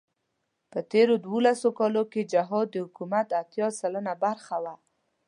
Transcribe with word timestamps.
په 0.71 0.79
تېرو 0.91 1.13
دولسو 1.29 1.69
کالو 1.79 2.03
کې 2.11 2.29
جهاد 2.33 2.67
د 2.71 2.75
حکومت 2.85 3.27
اتيا 3.41 3.67
سلنه 3.79 4.13
برخه 4.23 4.55
وه. 4.63 4.75